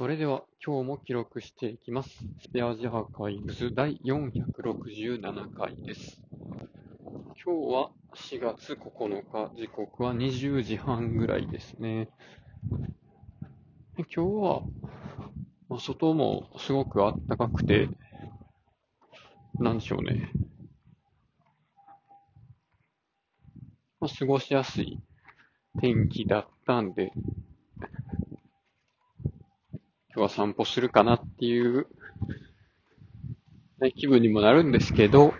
[0.00, 2.08] それでは今日も記録していきます。
[2.40, 6.22] スペアジアーカイブズ第467回です。
[7.04, 12.08] 今日は4月9日、時刻は20時半ぐらいですね。
[13.98, 14.62] で今日は、
[15.68, 17.90] まあ外もすごく暖かくて、
[19.58, 20.32] なんでしょうね。
[24.00, 24.98] まあ、過ごしやすい
[25.78, 27.12] 天気だったんで、
[30.20, 31.86] 日は散歩するかなっていう、
[33.80, 35.34] ね、気分にもなるんですけど、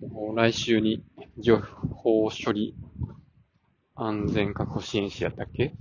[0.00, 1.02] もう来週に
[1.38, 2.74] 情報処理
[3.94, 5.74] 安全確保支援士やったっけ？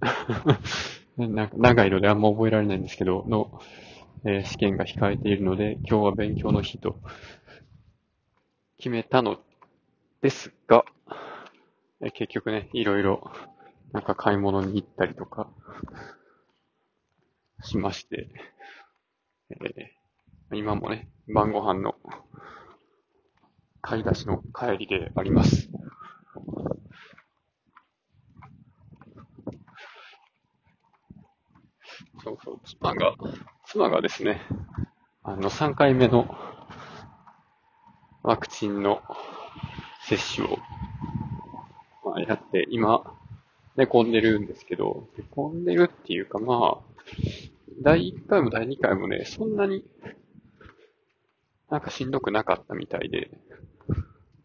[1.18, 3.60] 長いのであんま覚えられないんですけど、の、
[4.24, 7.00] えー試験が控えているので、今日は勉強の日と
[8.78, 9.40] 決めたの
[10.22, 10.84] ですが、
[12.02, 13.30] え結局ね、いろいろ、
[13.92, 15.48] なんか買い物に行ったりとか、
[17.62, 18.28] しまして、
[19.50, 21.94] えー今もね、晩ご飯の
[23.82, 25.68] 買い出しの帰りであります。
[32.22, 33.14] そうそう、妻が、
[33.66, 34.40] 妻がですね、
[35.22, 36.36] あの、3回目の
[38.22, 39.02] ワクチンの
[40.08, 40.58] 接種を、
[42.04, 43.02] まあ、やって、今、
[43.76, 46.90] 寝込んでるんですけど、寝込んでるっていうかまあ、
[47.82, 49.84] 第1回も第2回もね、そんなに、
[51.70, 53.30] なんかしんどくなかったみたいで、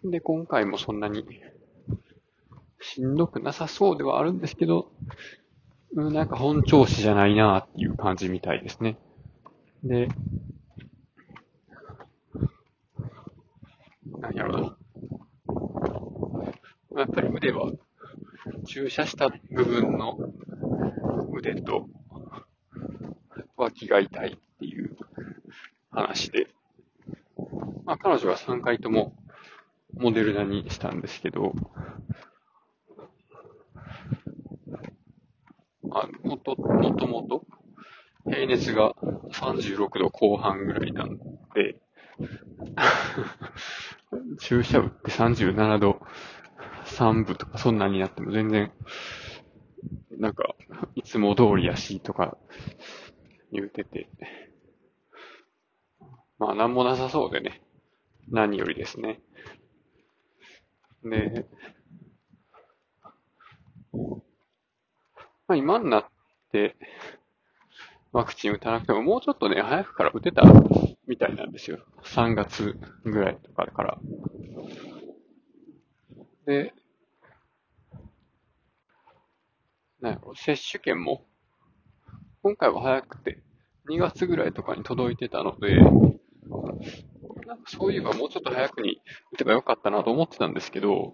[0.03, 1.26] で、今回もそんなに、
[2.80, 4.92] しんどくなさそうではあるんですけど、
[5.94, 8.98] うんなんか本調子じゃないなっていう感じみたいですね。
[9.84, 10.09] で、
[14.20, 14.78] なんやろうな。
[17.00, 17.72] やっぱり腕は、
[18.66, 20.18] 注射した部分の
[21.34, 21.88] 腕と
[23.58, 24.98] 脇が痛いっていう
[25.92, 26.48] 話で、
[27.86, 29.16] まあ彼女は3回とも
[29.94, 31.54] モデルナにしたんですけど、
[35.92, 37.46] あ、もと、もともと、
[38.25, 38.94] 平熱が
[39.31, 41.18] 36度後半ぐらいなん
[41.54, 41.78] で、
[44.40, 46.02] 注射打って37度
[46.95, 48.72] 3分とかそんなになっても全然、
[50.17, 50.56] なんか、
[50.95, 52.38] いつも通りやしとか
[53.51, 54.09] 言うてて、
[56.38, 57.61] まあなんもなさそうでね、
[58.29, 59.19] 何よりですね。
[61.03, 61.45] で、
[65.47, 66.06] まあ今になっ
[66.51, 66.75] て、
[68.12, 70.44] ワクチン打たなくてももうちょっとね、早くから打てた
[71.07, 71.79] みたいなんですよ。
[72.03, 73.97] 3月ぐらいとかから。
[76.45, 76.73] で、
[80.01, 81.25] なんやろ接種券も、
[82.44, 83.41] 今回は早くて、
[83.89, 85.78] 2月ぐらいとかに届いてたので、
[87.45, 89.01] なんかそういえばもうちょっと早くに
[89.33, 91.13] 打てばよかったなと思ってたんですけど、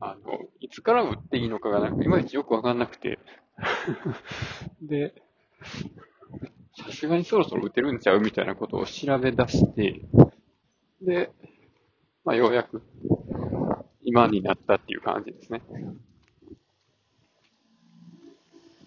[0.00, 3.18] あの、いつから打っていいのかがなんかいまいちよくわかんなくて、
[4.82, 5.14] で、
[6.76, 10.00] さすがにそろそろ打てるんちゃうみたいなことを調べ出して、
[11.00, 11.30] で、
[12.24, 12.82] まあようやく
[14.02, 15.62] 今になったっていう感じですね。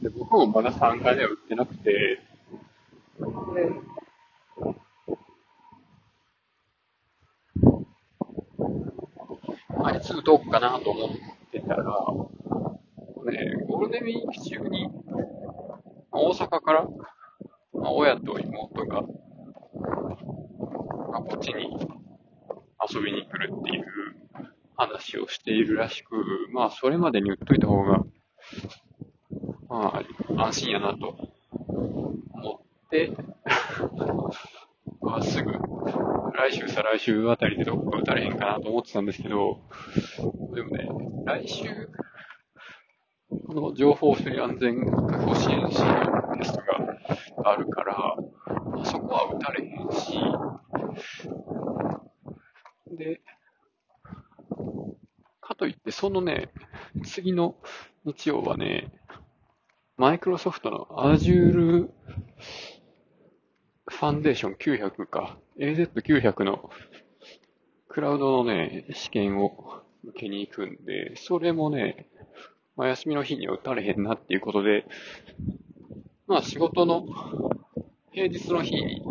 [0.01, 2.19] で、僕もまだ3回では打ってなくて、
[3.19, 3.71] で、
[9.83, 11.09] あ、いつ打とうかなと思っ
[11.51, 14.89] てたら、ね、ゴールデンウィーク中に、
[16.11, 16.87] 大阪から、
[17.73, 19.07] まあ、親と妹が、ま
[21.17, 21.77] あ、こっちに
[22.89, 23.85] 遊びに来るっていう
[24.75, 26.15] 話をしているらしく、
[26.53, 28.03] まあ、それまでに打っといた方が、
[29.71, 30.03] ま
[30.37, 31.15] あ、安心やなと。
[31.49, 33.09] 思って、
[34.99, 35.53] まあ、すぐ、
[36.33, 39.61] 来週、再来週あたりでどこか打たれへんかなと思ってたんですけど、
[40.53, 40.89] でもね、
[41.25, 41.89] 来週、
[43.47, 48.17] この情報処理安全確保支援士のテストがあるから、
[48.73, 50.19] まあそこは打たれへんし、
[52.97, 53.21] で、
[55.39, 56.51] かといって、そのね、
[57.05, 57.55] 次の
[58.03, 58.91] 日曜はね、
[60.01, 66.71] マイクロソフトの Azure ファンデーション900か、AZ900 の
[67.87, 72.07] クラウドのね、試験を受けに行くんで、それもね、
[72.75, 74.87] まあ、休みの日には打たれへんなっていうことで、
[76.25, 77.05] まあ仕事の
[78.11, 79.03] 平日の日に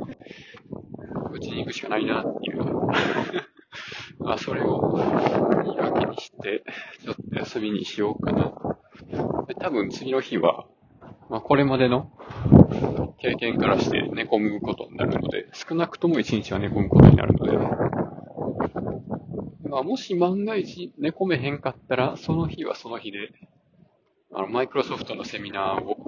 [1.33, 2.65] 打ちに行くしかないなっていう。
[4.19, 4.99] まあそれを
[5.63, 6.65] 言い訳にして、
[7.05, 8.53] ちょっと休みにしようかな
[9.47, 10.67] で多分次の日は、
[11.31, 12.11] まあ、これまでの
[13.21, 17.57] 経験からして寝込むことになるので、少なくとも1日は寝込むことになるので、
[19.69, 23.31] まあ、もし万が一寝込めへんかったら、その日はその日で、
[24.35, 25.99] あの、マイクロソフトのセミナーを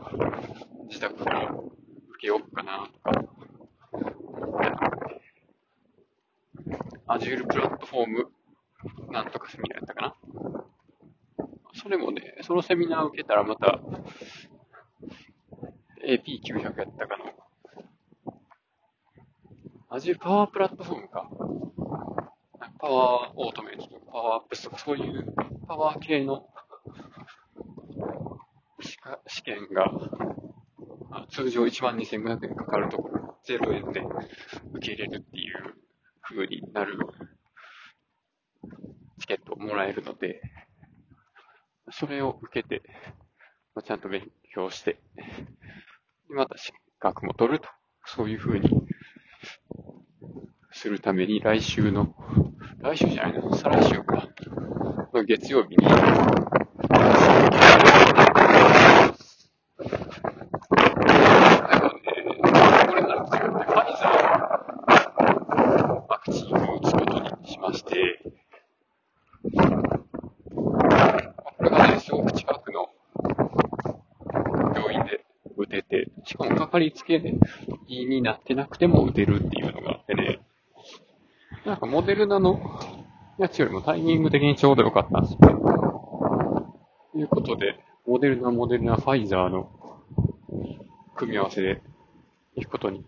[0.88, 1.60] 自宅から受
[2.20, 3.12] けようかなとか、
[7.06, 8.32] Azure プラットフォーム
[9.12, 10.64] なんとかセミナーやったかな。
[11.74, 13.78] それもね、そのセミナーを受けたらまた、
[16.04, 17.24] AP900 やったかな。
[19.96, 21.28] Azure パワープラットフォームか。
[22.78, 25.34] パワーオートメイトとかパワーアップスとかそういう
[25.68, 26.48] パワー系の
[29.26, 29.90] 試験が
[31.30, 34.00] 通常12,500円かかるところ0円で
[34.74, 35.74] 受け入れるっていう
[36.22, 36.98] 風になる
[39.20, 40.40] チケットをもらえるので、
[41.90, 42.82] それを受けて、
[43.84, 45.00] ちゃんと勉強して、
[46.34, 47.68] また資格も取ると、
[48.06, 48.70] そういう風に
[50.70, 52.14] するために来週の、
[52.80, 54.28] 来週じゃないの、再来週か、
[55.12, 55.86] の月曜日に、
[75.62, 76.11] 打てて
[76.68, 77.22] かりつけ
[77.88, 80.40] になってなくても打てるっていうのがあってね、
[81.64, 82.60] なんかモデルナの
[83.38, 85.62] やつよりもタイミング的にちょうど良かったんですよね。
[87.12, 89.70] ということで、モデルナ、モデルナ、ファイザーの
[91.14, 91.82] 組み合わせで
[92.56, 93.04] 行くことに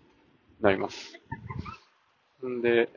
[0.61, 1.19] なります。
[2.47, 2.91] んで、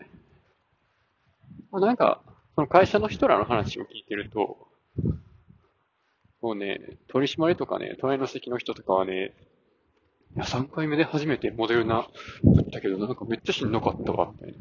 [1.71, 2.21] まあ、なんか、
[2.55, 4.67] その会社の人らの話を聞いてると、
[6.41, 9.31] もうね、取り締まりとかね、隣の席の人とかはね、い
[10.37, 12.07] や、3回目で初めてモデルナ
[12.43, 14.55] 打ったけど、なんかめっちゃしんどかったわ、みたい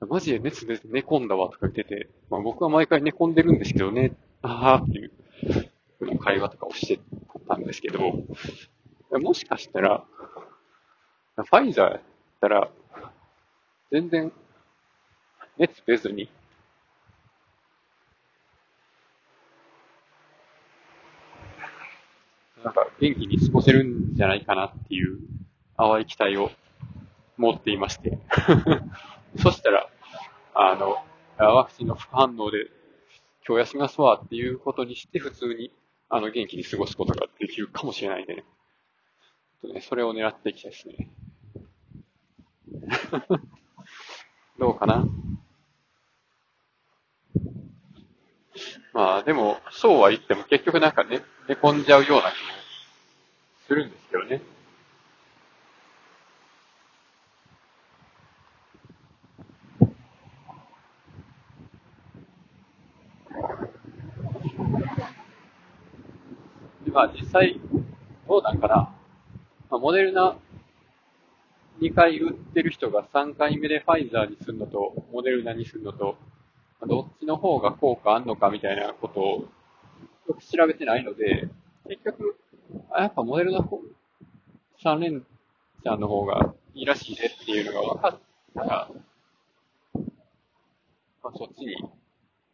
[0.00, 0.06] な。
[0.08, 4.12] マジで熱で寝込んだわ、とか言ってて、まあ僕は毎回寝込んでるんですけどね、
[4.42, 7.00] あーっていう、会話とかをして
[7.46, 8.00] たんですけど、
[9.20, 10.04] もしかしたら、
[11.36, 12.00] ファイザーやっ
[12.40, 12.70] たら、
[13.90, 14.32] 全然、
[15.58, 16.28] 熱出ずに、
[22.64, 25.18] なんか元気に過ごせるんじゃないかなっていう
[25.76, 26.50] 淡い期待を
[27.36, 28.18] 持っていまして
[29.36, 29.88] そしたら、
[30.54, 30.96] あの、
[31.38, 32.66] ワクチンの副反応で
[33.46, 35.72] 今日休みますわっていうことにして普通に
[36.08, 38.44] あの元気に過ごすことができるかもしれないんでね。
[39.74, 41.10] ねそれを狙っていきたいですね。
[44.58, 45.04] どうかな？
[48.92, 52.51] まあでも、そうは言っても結局なんかね、寝込んじゃうような気も
[53.72, 54.42] するんですけどね。
[66.84, 67.58] で、まあ実際、
[68.28, 68.74] どうなんかな。
[68.76, 68.94] ま
[69.70, 70.36] あ、モデルナ
[71.80, 76.18] 2回打ってる人が3回目でファイザーにするのと、モデルナにするのと、
[76.86, 79.48] どっちの方が効果あんのかみたいなことを
[80.28, 81.48] よく調べてないので、
[81.88, 82.36] 結局、
[82.90, 83.80] あやっぱモデルの方、
[84.82, 85.20] 3連
[85.82, 88.20] ちゃんの方がいいらしいねっていうのが分かっ
[88.54, 88.90] たら、
[91.22, 91.76] まあ、そっちに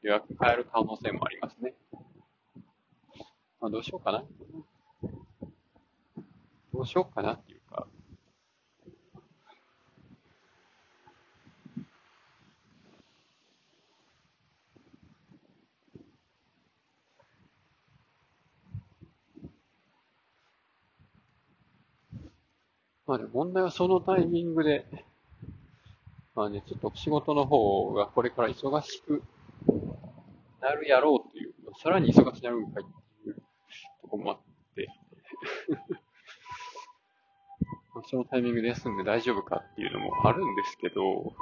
[0.02, 1.74] 予約変える可能性もありますね。
[3.60, 4.24] まあ、どうしようかな。
[6.72, 7.86] どうしようかなっていうか、
[23.08, 24.84] まあね、問題はそのタイミングで、
[26.34, 29.22] まあね、ちょっと仕事の方がこれから忙しく
[30.60, 32.86] なるやろうという、さらに忙しくなるんかいっ
[33.24, 33.36] ていう
[34.02, 34.38] とこもあっ
[34.74, 34.88] て。
[38.10, 41.32] そのタイミングで休んで大丈夫かっていうのもあるんですけど、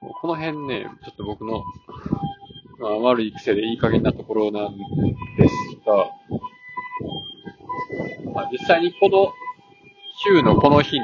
[0.00, 1.64] この辺ね、ちょっと僕の、
[2.78, 4.82] まあ、悪い癖でいい加減なところなんで
[5.48, 6.12] すが、
[8.34, 9.32] まあ、実際にこの
[10.26, 11.02] 週のこの日に、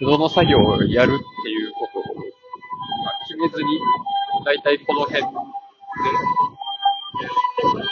[0.00, 3.80] どの作業をやるっていうことを、まあ、決めずに、
[4.44, 5.28] だいたいこの辺で、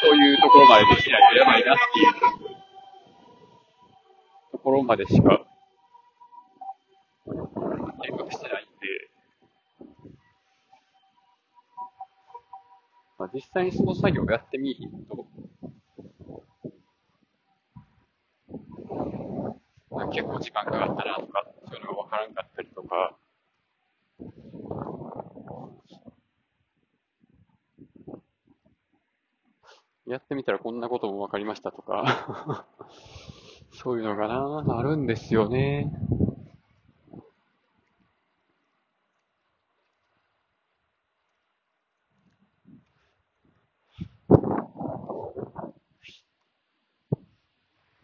[0.03, 2.13] そういうところまでできないとやばいなっていう
[4.53, 5.47] ところまでしか、
[8.03, 8.73] 計画してないんで、
[13.19, 15.27] まあ、実際にその作業をやってみると、
[20.11, 23.17] 結構時間かかったなとか、そういうのがわからんかったりとか、
[30.07, 32.67] やってみたらこんなこともわかりましたとか
[33.75, 35.93] そういうのがな、あるんですよね。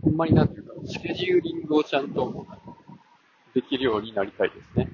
[0.02, 0.48] ほんまにな、
[1.72, 2.46] ケジューリングをちゃんと
[3.54, 4.88] できるようになりたいですね。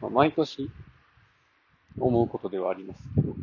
[0.00, 0.70] まあ、毎年
[1.98, 3.34] 思うことではありますけど。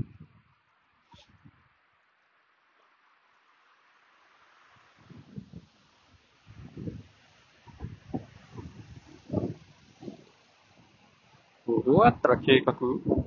[11.84, 12.76] どうやったら計画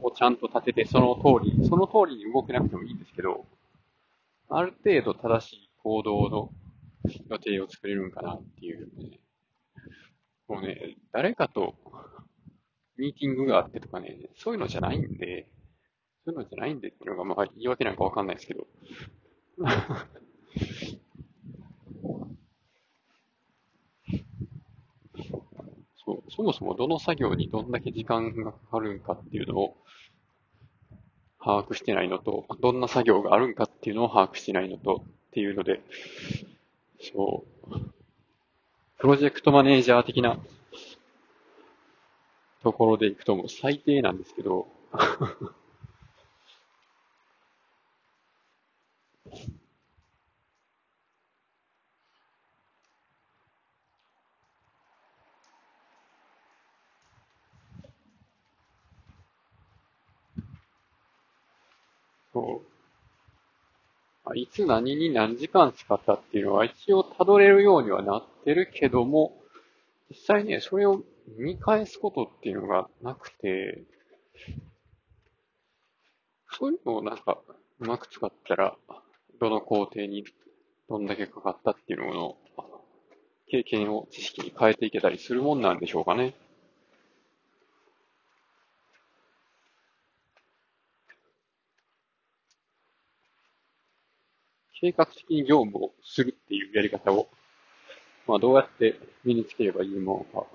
[0.02, 3.46] をちゃんと立てて、その通り、その通りに動けなくてもいいんですけど、
[4.48, 6.50] ある程度正しい行動の
[7.28, 9.20] 予定を作れるんかなっていう、ね。
[10.48, 11.74] もうね、誰かと
[12.96, 15.48] ミーティングがあってとかね、そういうのじゃないんで、
[16.24, 18.66] そういうのじゃないんでっていうのが、まあ言い訳なんかわかんないですけど。
[26.04, 29.76] そう、そもそもどの作業にどんだけ時間がかかるんかっていうのを
[31.42, 35.80] 把握してないのと、どんな作業があるんかっていうのを把握してないのとっていうので、
[37.12, 37.80] そう、
[38.98, 40.38] プロジェクトマネージャー的な
[42.62, 44.66] ところでいくとも最低なんですけど
[62.32, 62.73] そう。
[64.34, 69.36] いつ何に何時間使ったっていうのは一応辿れるようにはなってるけども、
[70.08, 71.02] 実際ね、それを
[71.36, 73.82] 見返すことっていうのがなくて、
[76.58, 77.38] そういうのをなんか
[77.80, 78.76] うまく使ったら、
[79.40, 80.24] どの工程に
[80.88, 82.36] どんだけかかったっていうのの
[83.48, 86.34] 経験を知識に変えていけたりするもんなんでしょうかね。
[94.84, 97.26] 計画的に業務をするっていうやり方を、
[98.26, 100.46] まあどうやって身につければいいものか。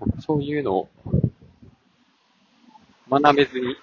[0.00, 0.88] なんかそういうのを
[3.08, 3.74] 学べずに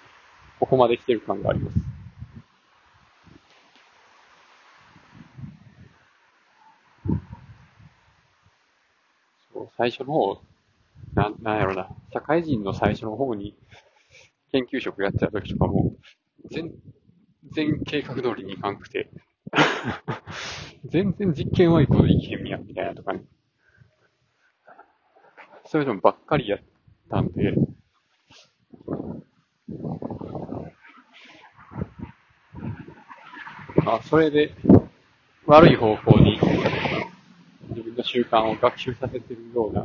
[0.60, 1.78] ここまで来てる感があります。
[9.52, 10.40] そう、最初の方、
[11.14, 13.56] な、なんやろな、社会人の最初の方に
[14.52, 15.92] 研究職やってた時とかも、
[16.50, 16.72] 全
[17.52, 19.10] 然計画通りにいかんくて
[20.86, 23.22] 全然実験はいいこといけんや、みたいなとかね。
[25.66, 26.60] そういうのばっかりやっ
[27.10, 27.54] たんで、
[33.86, 34.54] あ、それで
[35.46, 36.40] 悪い方向に
[37.68, 39.84] 自分の習慣を学習させてるような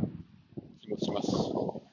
[0.80, 1.85] 気もします。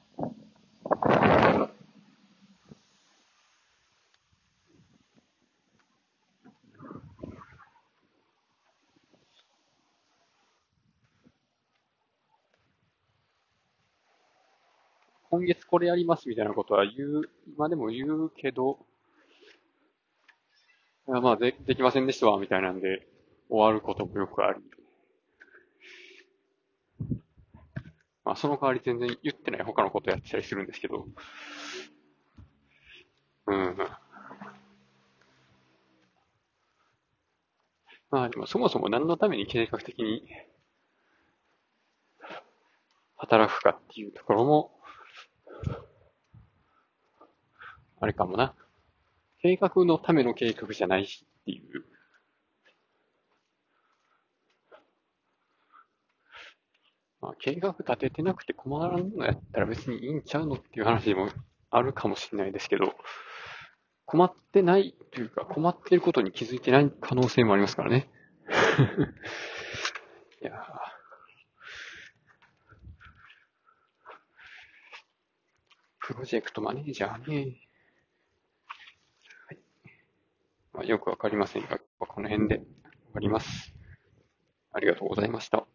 [15.34, 17.22] 今月これやりますみたいなことは言う、
[17.56, 18.78] 今でも言うけど、
[21.08, 23.04] まあで、できませんでしたわ、みたいなんで、
[23.48, 24.60] 終わることもよくあり。
[28.24, 31.08] まあ、その代わり全然言ってない他のことやってたりするんですけど、
[33.48, 33.76] うん。
[38.12, 40.22] まあでもそもそも何のために計画的に
[43.16, 44.73] 働くかっていうところも
[48.00, 48.54] あれかもな。
[49.40, 51.84] 計画のための計画じゃないしっていう。
[57.20, 61.30] まあ、計画立ててなくて困らんのやったら別にいいんちゃうのっていう話も
[61.70, 62.94] あるかもしれないですけど、
[64.04, 68.10] 困ってないというか困っていることに気づいてない可能性もありますからね。
[70.42, 70.52] いや
[76.06, 77.56] プロジェクトマネージャーね。
[80.74, 82.66] まあ、よくわかりませんが、この辺で終
[83.14, 83.74] わります。
[84.74, 85.66] ありがとうございました。